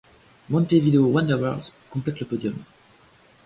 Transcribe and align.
Montevideo 0.49 1.03
Wanderers 1.05 1.73
complète 1.91 2.21
le 2.21 2.25
podium. 2.25 2.55